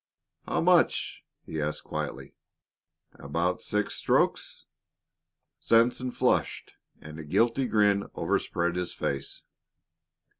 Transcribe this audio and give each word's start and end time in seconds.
"How 0.47 0.61
much?" 0.61 1.23
he 1.45 1.61
asked 1.61 1.83
quietly. 1.83 2.33
"About 3.13 3.61
six 3.61 3.93
strokes?" 3.93 4.65
Sanson 5.59 6.09
flushed, 6.09 6.73
and 6.99 7.19
a 7.19 7.23
guilty 7.23 7.67
grin 7.67 8.09
overspread 8.15 8.77
his 8.77 8.95
face. 8.95 9.43